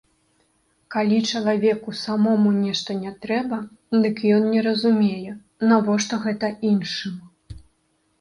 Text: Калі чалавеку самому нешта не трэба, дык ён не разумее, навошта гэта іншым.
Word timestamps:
Калі 0.93 1.17
чалавеку 1.31 1.89
самому 2.05 2.53
нешта 2.63 2.95
не 3.01 3.11
трэба, 3.25 3.59
дык 4.05 4.23
ён 4.39 4.47
не 4.55 4.63
разумее, 4.69 5.35
навошта 5.73 6.19
гэта 6.25 6.49
іншым. 6.71 7.13